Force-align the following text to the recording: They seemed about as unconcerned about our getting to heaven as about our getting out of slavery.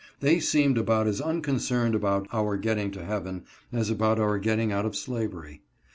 They 0.19 0.39
seemed 0.39 0.79
about 0.79 1.05
as 1.05 1.21
unconcerned 1.21 1.93
about 1.93 2.25
our 2.33 2.57
getting 2.57 2.89
to 2.93 3.05
heaven 3.05 3.43
as 3.71 3.91
about 3.91 4.17
our 4.19 4.39
getting 4.39 4.71
out 4.71 4.83
of 4.87 4.95
slavery. 4.95 5.61